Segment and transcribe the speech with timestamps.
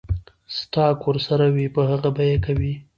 [0.57, 2.81] سټاک ورسره وي پۀ هغې به يې کوي ـ